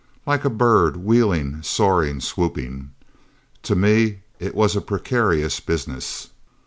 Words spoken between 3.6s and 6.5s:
To me, it was a precarious business.